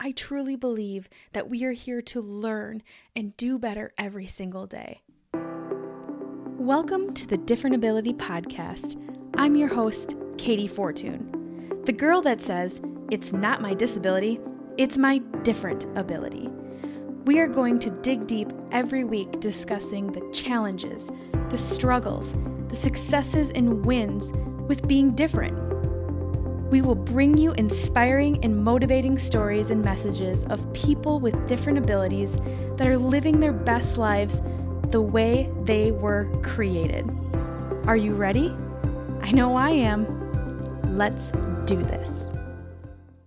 [0.00, 2.84] I truly believe that we are here to learn
[3.16, 5.02] and do better every single day.
[6.56, 8.94] Welcome to the Different Ability Podcast.
[9.36, 12.80] I'm your host, Katey Fortun, the girl that says,
[13.10, 14.38] It's not my disability,
[14.76, 16.48] it's my different ability.
[17.24, 21.10] We are going to dig deep every week discussing the challenges,
[21.50, 22.36] the struggles,
[22.68, 24.30] the successes, and wins
[24.68, 25.58] with being different
[26.70, 32.36] we will bring you inspiring and motivating stories and messages of people with different abilities
[32.76, 34.42] that are living their best lives
[34.90, 37.08] the way they were created.
[37.86, 38.54] Are you ready?
[39.22, 40.04] I know I am.
[40.94, 41.30] Let's
[41.64, 42.34] do this.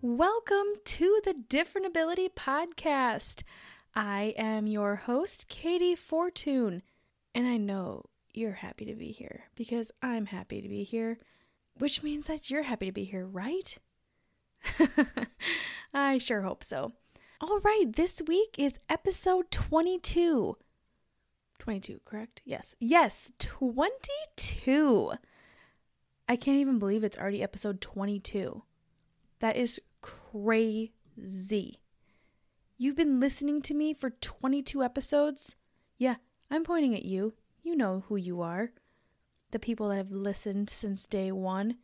[0.04, 3.42] Welcome to the Different Ability Podcast.
[3.96, 6.84] I am your host, Katey Fortun,
[7.34, 11.18] and I know you're happy to be here because I'm happy to be here
[11.82, 13.76] which means that you're happy to be here, right?
[15.96, 16.92] I sure hope so.
[17.42, 20.58] All right, this week is episode 22.
[21.58, 22.44] 22, correct?
[22.46, 22.76] Yes.
[22.80, 25.14] Yes, 22.
[26.30, 28.62] I can't even believe it's already episode 22.
[29.40, 31.80] That is crazy.
[32.78, 35.56] You've been listening to me for 22 episodes?
[35.98, 36.18] Yeah,
[36.52, 37.34] I'm pointing at you.
[37.64, 38.72] You know who you are
[39.52, 41.78] the people that have listened since day one.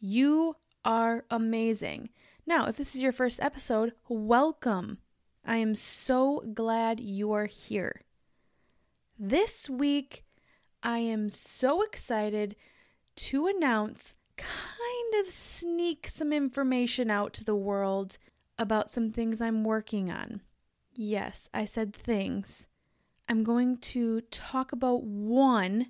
[0.00, 2.10] You are amazing.
[2.46, 4.98] Now, if this is your first episode, welcome.
[5.44, 8.02] I am so glad you are here.
[9.18, 10.24] This week,
[10.82, 12.56] I am so excited
[13.16, 18.18] to announce, kind of sneak some information out to the world
[18.58, 20.40] about some things I'm working on.
[20.94, 22.66] Yes, I said things.
[23.28, 25.86] I'm going to talk about one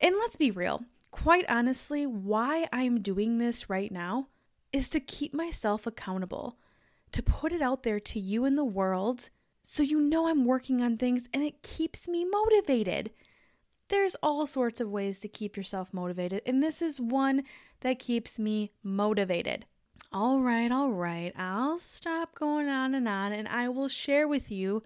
[0.00, 4.28] and let's be real, quite honestly, why I'm doing this right now
[4.72, 6.56] is to keep myself accountable,
[7.12, 9.30] to put it out there to you in the world
[9.62, 13.10] so you know I'm working on things and it keeps me motivated.
[13.88, 17.42] There's all sorts of ways to keep yourself motivated, and this is one
[17.80, 19.66] that keeps me motivated.
[20.12, 24.50] All right, all right, I'll stop going on and on and I will share with
[24.50, 24.82] you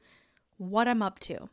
[0.56, 1.48] what I'm up to.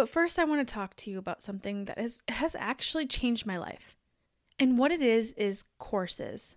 [0.00, 3.44] But first, I want to talk to you about something that has, has actually changed
[3.44, 3.98] my life.
[4.58, 6.56] And what it is, is courses.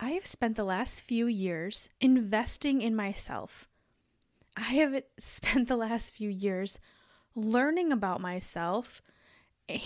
[0.00, 3.68] I have spent the last few years investing in myself.
[4.56, 6.80] I have spent the last few years
[7.36, 9.02] learning about myself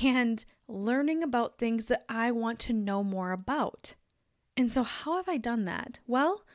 [0.02, 3.96] and learning about things that I want to know more about.
[4.56, 6.00] And so, how have I done that?
[6.06, 6.46] Well,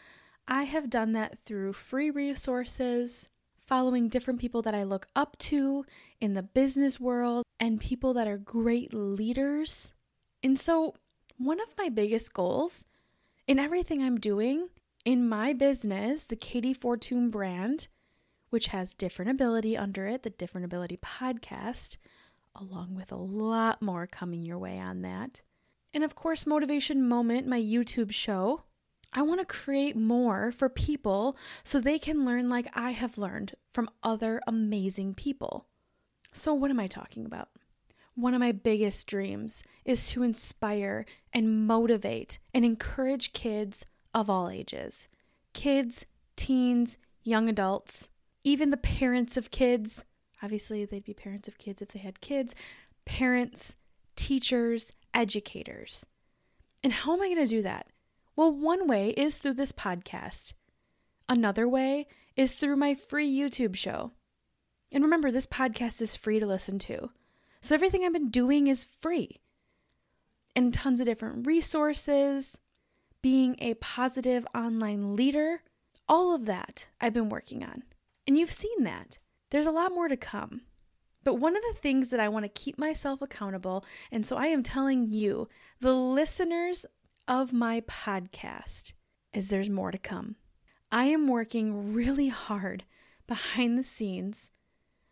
[0.47, 3.29] I have done that through free resources,
[3.67, 5.85] following different people that I look up to
[6.22, 9.94] in the business world and people that are great leaders.
[10.44, 10.96] And so,
[11.38, 12.85] one of my biggest goals
[13.47, 14.69] in everything I'm doing
[15.06, 17.88] in my business, the Katey Fortun brand,
[18.50, 21.97] which has Different Ability under it, the Different Ability podcast,
[22.56, 25.41] along with a lot more coming your way on that.
[25.94, 28.63] And of course, Motivation Moment, my YouTube show,
[29.12, 33.56] I want to create more for people so they can learn like I have learned
[33.72, 35.69] from other amazing people.
[36.31, 37.50] So, what am I talking about?
[38.16, 44.50] One of my biggest dreams is to inspire and motivate and encourage kids of all
[44.50, 45.07] ages
[45.53, 48.09] kids, teens, young adults,
[48.44, 50.06] even the parents of kids.
[50.41, 52.56] Obviously, they'd be parents of kids if they had kids,
[53.06, 53.75] parents,
[54.16, 56.06] teachers, educators.
[56.84, 57.88] And how am I going to do that?
[58.35, 60.53] Well, one way is through this podcast.
[61.28, 64.11] Another way is through my free YouTube show.
[64.91, 67.11] And remember, this podcast is free to listen to.
[67.61, 69.39] So everything I've been doing is free.
[70.55, 72.59] And tons of different resources,
[73.22, 75.61] being a positive online leader,
[76.07, 77.83] all of that I've been working on.
[78.25, 79.19] And you've seen that.
[79.51, 80.61] There's a lot more to come.
[81.23, 84.47] But one of the things that I want to keep myself accountable, and so I
[84.47, 85.49] am telling you,
[85.79, 86.85] the listeners
[87.28, 88.94] of my podcast
[89.33, 90.38] is there's more to come.
[90.91, 92.85] I am working really hard
[93.28, 94.49] behind the scenes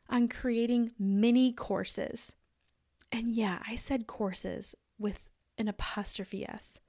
[0.10, 2.36] on creating mini courses.
[3.12, 6.80] And yeah, I said courses with an apostrophe S.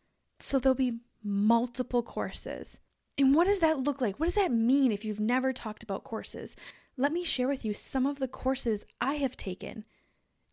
[0.41, 2.81] So there'll be multiple courses.
[3.17, 4.19] And what does that look like?
[4.19, 6.55] What does that mean if you've never talked about courses?
[6.97, 9.85] Let me share with you some of the courses I have taken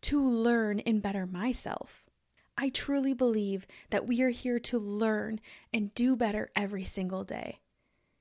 [0.02, 2.04] to learn and better myself.
[2.58, 5.40] I truly believe that we are here to learn
[5.72, 7.60] and do better every single day.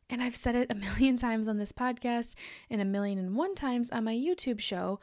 [0.09, 2.33] And I've said it a million times on this podcast
[2.69, 4.99] and a million and one times on my YouTube show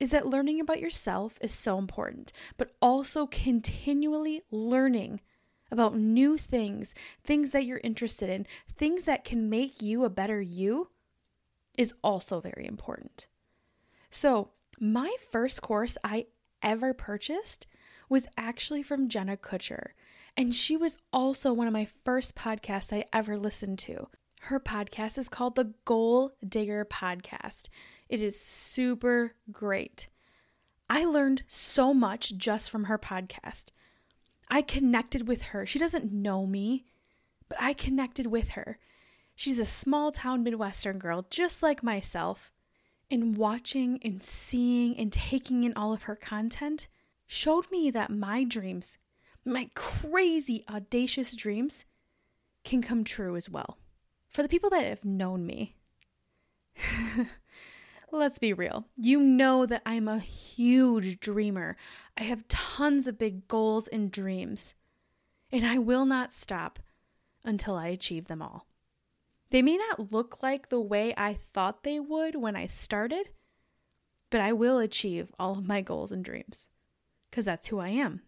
[0.00, 5.20] is that learning about yourself is so important, but also continually learning
[5.70, 10.40] about new things, things that you're interested in, things that can make you a better
[10.40, 10.90] you
[11.78, 13.26] is also very important.
[14.10, 14.50] So,
[14.80, 16.26] my first course I
[16.62, 17.66] ever purchased
[18.08, 19.90] was actually from Jenna Kutcher.
[20.36, 24.08] And she was also one of my first podcasts I ever listened to.
[24.42, 27.68] Her podcast is called the Goal Digger Podcast.
[28.08, 30.08] It is super great.
[30.90, 33.66] I learned so much just from her podcast.
[34.50, 35.64] I connected with her.
[35.64, 36.84] She doesn't know me,
[37.48, 38.78] but I connected with her.
[39.34, 42.52] She's a small town Midwestern girl, just like myself.
[43.10, 46.88] And watching and seeing and taking in all of her content
[47.26, 48.98] showed me that my dreams,
[49.44, 51.84] my crazy, audacious dreams,
[52.64, 53.78] can come true as well.
[54.28, 55.76] For the people that have known me,
[58.10, 58.86] let's be real.
[58.96, 61.76] You know that I'm a huge dreamer.
[62.16, 64.74] I have tons of big goals and dreams,
[65.52, 66.78] and I will not stop
[67.44, 68.66] until I achieve them all.
[69.50, 73.30] They may not look like the way I thought they would when I started,
[74.30, 76.68] but I will achieve all of my goals and dreams
[77.30, 78.22] because that's who I am.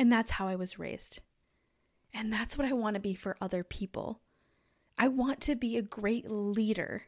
[0.00, 1.20] And that's how I was raised.
[2.14, 4.22] And that's what I want to be for other people.
[4.96, 7.02] I want to be a great leader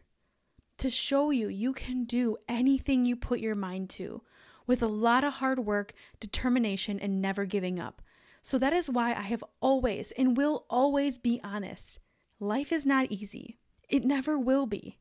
[0.77, 4.21] to show you you can do anything you put your mind to
[4.67, 8.03] with a lot of hard work, determination, and never giving up.
[8.43, 11.99] So that is why I have always and will always be honest.
[12.41, 13.56] Life is not easy,
[13.89, 14.99] it never will be.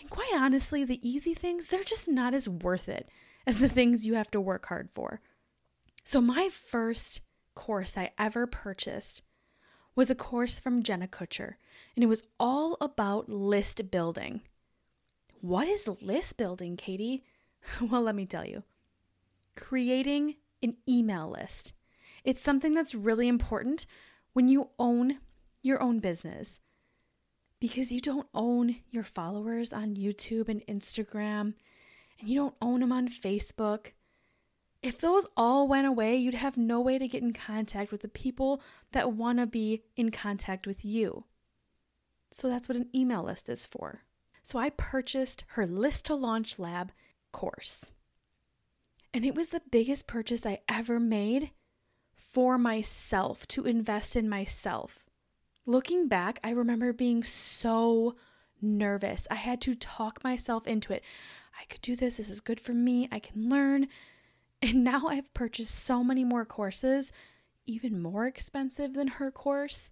[0.00, 3.10] And quite honestly, the easy things, they're just not as worth it
[3.46, 5.20] as the things you have to work hard for.
[6.04, 7.20] So, my first
[7.54, 9.22] course I ever purchased
[9.94, 11.54] was a course from Jenna Kutcher,
[11.94, 14.40] and it was all about list building.
[15.40, 17.22] What is list building, Katey?
[17.80, 18.62] well, let me tell you.
[19.56, 21.72] Creating an email list.
[22.24, 23.86] It's something that's really important
[24.32, 25.18] when you own
[25.62, 26.60] your own business
[27.60, 31.54] because you don't own your followers on YouTube and Instagram,
[32.18, 33.92] and you don't own them on Facebook.
[34.82, 38.08] If those all went away, you'd have no way to get in contact with the
[38.08, 41.24] people that want to be in contact with you.
[42.32, 44.02] So that's what an email list is for.
[44.42, 46.90] So I purchased her List to Launch Lab
[47.30, 47.92] course.
[49.14, 51.52] And it was the biggest purchase I ever made
[52.14, 55.04] for myself to invest in myself.
[55.64, 58.16] Looking back, I remember being so
[58.60, 59.28] nervous.
[59.30, 61.04] I had to talk myself into it.
[61.60, 62.16] I could do this.
[62.16, 63.08] This is good for me.
[63.12, 63.86] I can learn.
[64.62, 67.12] And now I've purchased so many more courses,
[67.66, 69.90] even more expensive than her course.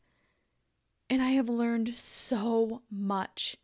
[1.08, 3.56] And I have learned so much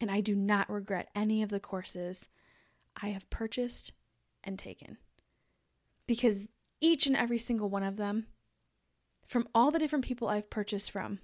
[0.00, 2.28] and I do not regret any of the courses
[3.00, 3.92] I have purchased
[4.42, 4.96] and taken.
[6.06, 6.48] Because
[6.80, 8.26] each and every single one of them,
[9.26, 11.18] from all the different people I've purchased from,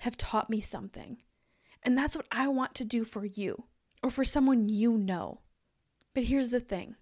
[0.00, 1.18] have taught me something.
[1.82, 3.64] And that's what I want to do for you
[4.02, 5.40] or for someone you know.
[6.14, 6.96] But here's the thing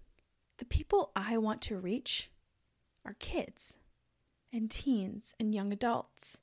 [0.61, 2.29] the people I want to reach
[3.03, 3.79] are kids
[4.53, 6.41] and teens and young adults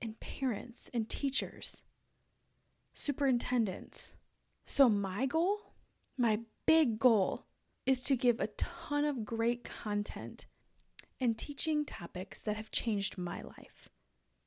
[0.00, 1.82] and parents and teachers
[2.94, 4.14] superintendents.
[4.64, 5.74] So, my goal,
[6.16, 7.44] my big goal,
[7.84, 10.46] is to give a ton of great content
[11.20, 13.90] and teaching topics that have changed my life.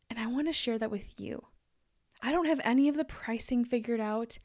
[0.09, 1.45] And I want to share that with you.
[2.23, 4.39] I don't have any of the pricing figured out.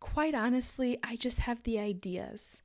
[0.00, 2.62] Quite honestly, I just have the ideas.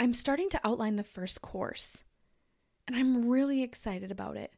[0.00, 2.04] I'm starting to outline the first course,
[2.86, 4.54] and I'm really excited about it.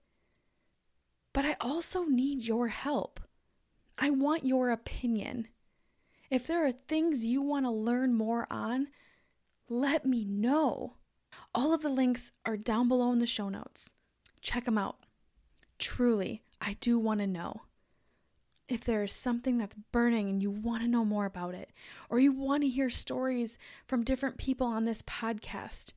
[1.33, 3.19] But I also need your help.
[3.99, 5.49] I want your opinion.
[6.31, 8.87] If there are things you want to learn more on,
[9.69, 10.95] let me know.
[11.53, 13.95] All of the links are down below in the show notes.
[14.41, 15.07] Check them out.
[15.81, 17.63] Truly, I do want to know.
[18.69, 21.71] If there is something that's burning and you want to know more about it,
[22.09, 25.93] or you want to hear stories from different people on this podcast,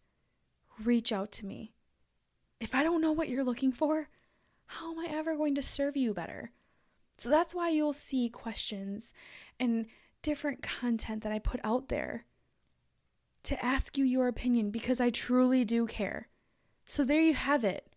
[0.84, 1.74] reach out to me.
[2.60, 4.10] If I don't know what you're looking for,
[4.66, 6.52] how am I ever going to serve you better?
[7.18, 9.14] So that's why you'll see questions
[9.60, 9.86] and
[10.22, 12.26] different content that I put out there
[13.44, 16.30] to ask you your opinion because I truly do care.
[16.86, 17.88] So there you have it.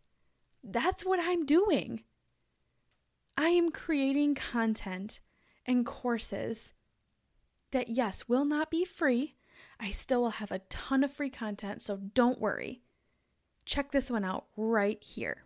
[0.62, 2.02] That's what I'm doing.
[3.40, 5.20] I am creating content
[5.64, 6.72] and courses
[7.70, 9.36] that, yes, will not be free.
[9.78, 12.82] I still will have a ton of free content, so don't worry.
[13.64, 15.44] Check this one out right here.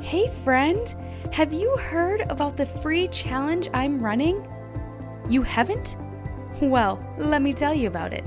[0.00, 0.92] Hey, friend,
[1.30, 4.44] have you heard about the free challenge I'm running?
[5.28, 5.96] You haven't?
[6.60, 8.24] Well, let me tell you about it.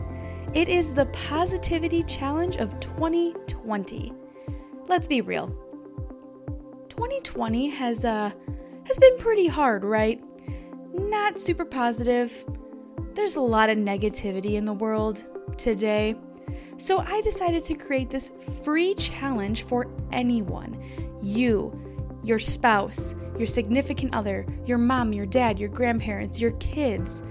[0.54, 4.14] It is the Positivity Challenge of 2020.
[4.88, 5.65] Let's be real.
[6.96, 8.32] 2020 has uh
[8.86, 10.24] has been pretty hard, right?
[10.94, 12.46] Not super positive.
[13.14, 15.26] There's a lot of negativity in the world
[15.58, 16.16] today.
[16.78, 18.32] So I decided to create this
[18.64, 20.82] free challenge for anyone.
[21.22, 21.74] You,
[22.24, 27.24] your spouse, your significant other, your mom, your dad, your grandparents, your kids,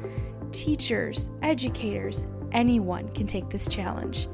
[0.53, 4.29] teachers, educators, anyone can take this challenge.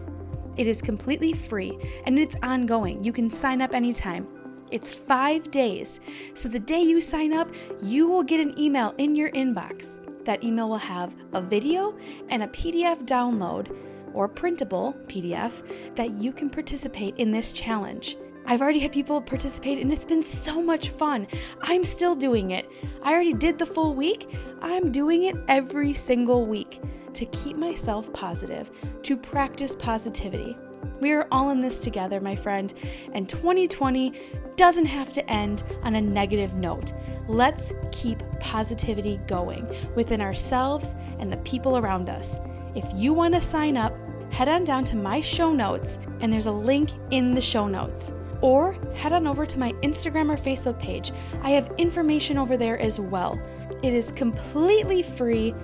[0.57, 3.05] It is completely free and it's ongoing.
[3.05, 4.39] You can sign up anytime.
[4.71, 6.00] It's five days.
[6.35, 7.50] So the day you sign up,
[7.83, 9.99] you will get an email in your inbox.
[10.25, 11.97] That email will have a video
[12.29, 13.77] and a PDF download
[14.12, 15.53] or printable PDF
[15.97, 18.17] that you can participate in this challenge.
[18.47, 21.27] I've already had people participate and it's been so much fun.
[21.62, 22.69] I'm still doing it.
[23.03, 24.29] I already did the full week.
[24.61, 26.81] I'm doing it every single week
[27.15, 28.71] to keep myself positive,
[29.03, 30.57] to practice positivity.
[31.01, 32.73] We are all in this together, my friend,
[33.13, 34.13] and 2020
[34.57, 36.93] doesn't have to end on a negative note.
[37.27, 42.41] Let's keep positivity going within ourselves and the people around us.
[42.75, 43.95] If you want to sign up,
[44.31, 48.13] head on down to my show notes, and there's a link in the show notes.
[48.43, 51.13] Or head on over to my Instagram or Facebook page.
[51.43, 53.41] I have information over there as well.
[53.83, 55.55] It is completely free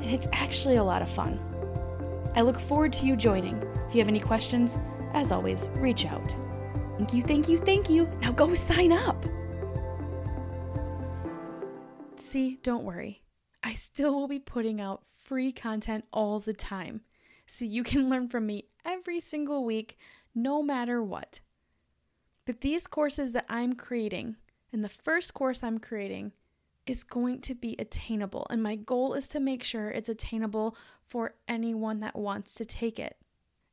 [0.00, 1.40] and it's actually a lot of fun.
[2.34, 3.62] I look forward to you joining.
[3.92, 4.78] If you have any questions,
[5.12, 6.34] as always, reach out.
[6.96, 8.08] Thank you, thank you, thank you.
[8.22, 9.22] Now go sign up.
[12.16, 13.22] See, don't worry.
[13.62, 17.02] I still will be putting out free content all the time
[17.44, 19.98] so you can learn from me every single week,
[20.34, 21.40] no matter what.
[22.46, 24.36] But these courses that I'm creating,
[24.72, 26.32] and the first course I'm creating,
[26.86, 28.46] is going to be attainable.
[28.48, 32.98] And my goal is to make sure it's attainable for anyone that wants to take
[32.98, 33.18] it.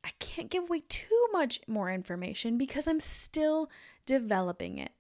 [0.10, 3.70] I can't give away too much more information because I'm still
[4.08, 4.92] developing it.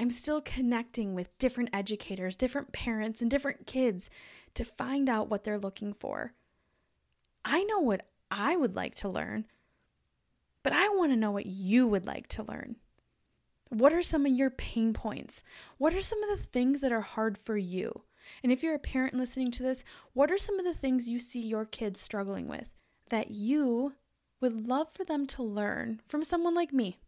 [0.00, 4.10] I'm still connecting with different educators, different parents, and different kids
[4.54, 6.32] to find out what they're looking for.
[7.44, 9.44] I know what I would like to learn,
[10.64, 12.76] but I want to know what you would like to learn.
[13.68, 15.44] What are some of your pain points?
[15.78, 18.02] What are some of the things that are hard for you?
[18.42, 21.20] And if you're a parent listening to this, what are some of the things you
[21.20, 22.70] see your kids struggling with
[23.08, 23.94] that you
[24.40, 26.98] would love for them to learn from someone like me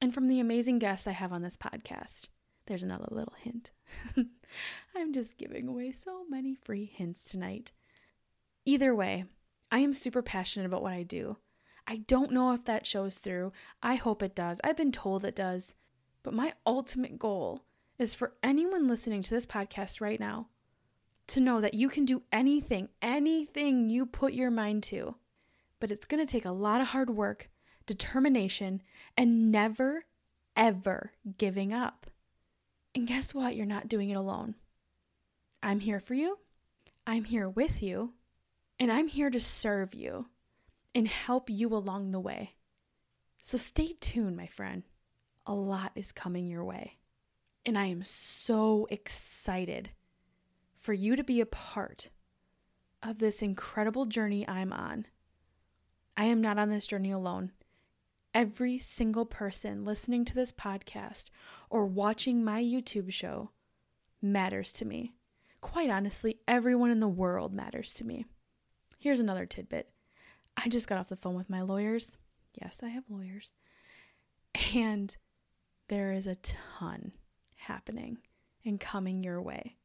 [0.00, 2.28] and from the amazing guests I have on this podcast?
[2.66, 3.70] There's another little hint.
[4.96, 7.72] I'm just giving away so many free hints tonight.
[8.64, 9.24] Either way,
[9.70, 11.36] I am super passionate about what I do.
[11.86, 13.52] I don't know if that shows through.
[13.82, 14.60] I hope it does.
[14.62, 15.74] I've been told it does.
[16.22, 17.62] But my ultimate goal
[17.98, 20.48] is for anyone listening to this podcast right now
[21.28, 25.14] to know that you can do anything, anything you put your mind to.
[25.80, 27.50] But it's going to take a lot of hard work,
[27.86, 28.82] determination,
[29.16, 30.04] and never,
[30.56, 32.06] ever giving up.
[32.94, 33.54] And guess what?
[33.54, 34.54] You're not doing it alone.
[35.62, 36.38] I'm here for you.
[37.06, 38.14] I'm here with you.
[38.78, 40.28] And I'm here to serve you
[40.94, 42.54] and help you along the way.
[43.40, 44.84] So stay tuned, my friend
[45.48, 46.98] a lot is coming your way.
[47.64, 49.90] And I am so excited
[50.78, 52.10] for you to be a part
[53.02, 55.06] of this incredible journey I'm on.
[56.18, 57.52] I am not on this journey alone.
[58.34, 61.30] Every single person listening to this podcast
[61.70, 63.52] or watching my YouTube show
[64.20, 65.12] matters to me.
[65.60, 68.24] Quite honestly, everyone in the world matters to me.
[68.98, 69.90] Here's another tidbit.
[70.56, 72.18] I just got off the phone with my lawyers.
[72.60, 73.52] Yes, I have lawyers.
[74.74, 75.16] And
[75.86, 77.12] there is a ton
[77.54, 78.18] happening
[78.64, 79.76] and coming your way.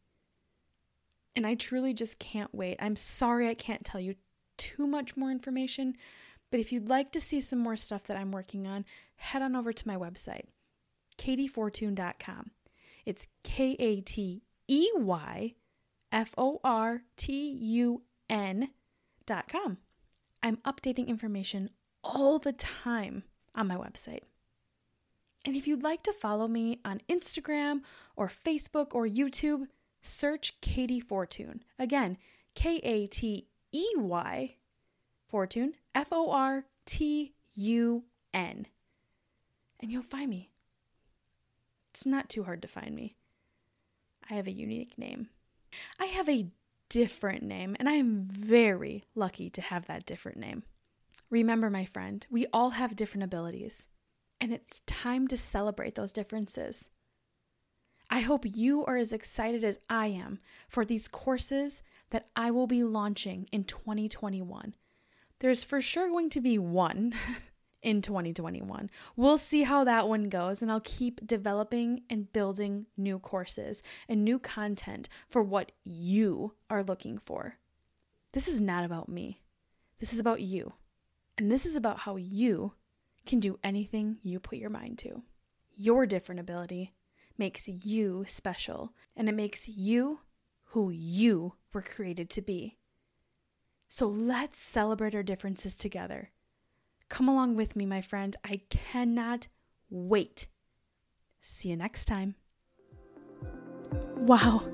[1.35, 2.77] And I truly just can't wait.
[2.79, 4.15] I'm sorry I can't tell you
[4.63, 5.95] too much more information,
[6.49, 9.55] but if you'd like to see some more stuff that I'm working on, head on
[9.55, 10.45] over to my website,
[11.17, 12.51] kateyfortun.com.
[13.05, 15.55] It's K A T E Y
[16.11, 19.77] F O R T U N.com.
[20.41, 21.69] I'm updating information
[22.03, 24.21] all the time on my website.
[25.45, 27.81] And if you'd like to follow me on Instagram
[28.15, 29.67] or Facebook or YouTube,
[30.01, 31.59] search Katey Fortun.
[31.77, 32.17] Again,
[32.55, 34.55] K A T E Y
[35.29, 38.03] Fortun, F O R T U
[38.33, 38.67] N.
[39.81, 40.51] And you'll find me.
[41.91, 43.17] It's not too hard to find me.
[44.29, 45.27] I have a unique name.
[45.99, 46.47] I have a
[46.87, 50.63] different name, and I am very lucky to have that different name.
[51.29, 53.87] Remember, my friend, we all have different abilities
[54.43, 56.89] and it's time to celebrate those differences.
[58.09, 61.81] I hope you are as excited as I am for these courses
[62.13, 64.75] that I will be launching in 2021.
[65.39, 67.15] There's for sure going to be one
[67.81, 68.91] in 2021.
[69.15, 74.23] We'll see how that one goes, and I'll keep developing and building new courses and
[74.23, 77.55] new content for what you are looking for.
[78.31, 79.41] This is not about me,
[79.99, 80.73] this is about you.
[81.35, 82.73] And this is about how you
[83.25, 85.23] can do anything you put your mind to.
[85.75, 86.93] Your different ability
[87.39, 90.19] makes you special, and it makes you
[90.65, 92.77] who you were created to be.
[93.87, 96.31] So let's celebrate our differences together.
[97.09, 98.35] Come along with me, my friend.
[98.43, 99.47] I cannot
[99.89, 100.47] wait.
[101.41, 102.35] See you next time.
[104.15, 104.65] Wow,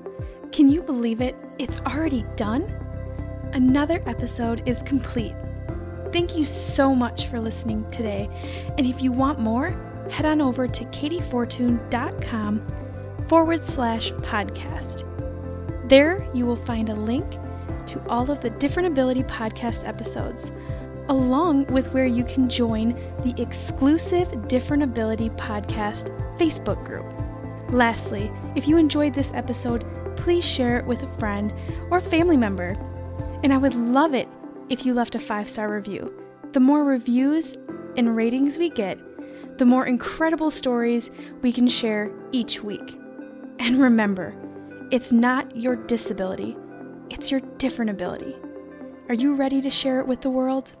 [0.52, 1.36] can you believe it?
[1.58, 2.62] It's already done?
[3.52, 5.34] Another episode is complete.
[6.12, 8.28] Thank you so much for listening today.
[8.78, 9.70] And if you want more,
[10.10, 12.66] head on over to kateyfortun.com
[13.28, 15.04] forward slash podcast.
[15.90, 17.28] There you will find a link
[17.88, 20.52] to all of the Different Ability podcast episodes,
[21.08, 22.90] along with where you can join
[23.24, 27.12] the exclusive Different Ability podcast Facebook group.
[27.72, 29.84] Lastly, if you enjoyed this episode,
[30.16, 31.52] please share it with a friend
[31.90, 32.76] or family member.
[33.42, 34.28] And I would love it
[34.68, 36.14] if you left a five star review.
[36.52, 37.58] The more reviews
[37.96, 39.00] and ratings we get,
[39.58, 41.10] the more incredible stories
[41.42, 42.96] we can share each week.
[43.58, 44.36] And remember,
[44.90, 46.56] it's not your disability,
[47.10, 48.34] it's your different ability.
[49.08, 50.74] Are you ready to share it with the world?